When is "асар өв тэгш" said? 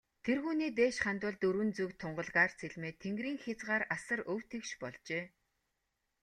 3.95-4.71